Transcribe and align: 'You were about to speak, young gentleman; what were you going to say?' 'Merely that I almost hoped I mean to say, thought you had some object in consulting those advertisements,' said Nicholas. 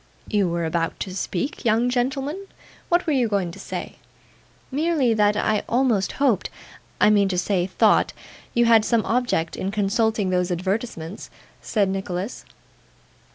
'You 0.27 0.49
were 0.49 0.65
about 0.65 0.99
to 1.01 1.15
speak, 1.15 1.63
young 1.63 1.87
gentleman; 1.87 2.47
what 2.89 3.05
were 3.05 3.13
you 3.13 3.27
going 3.27 3.51
to 3.51 3.59
say?' 3.59 3.97
'Merely 4.71 5.13
that 5.13 5.37
I 5.37 5.61
almost 5.69 6.13
hoped 6.13 6.49
I 6.99 7.11
mean 7.11 7.29
to 7.29 7.37
say, 7.37 7.67
thought 7.67 8.11
you 8.55 8.65
had 8.65 8.83
some 8.83 9.05
object 9.05 9.55
in 9.55 9.69
consulting 9.69 10.31
those 10.31 10.49
advertisements,' 10.49 11.29
said 11.61 11.87
Nicholas. 11.87 12.45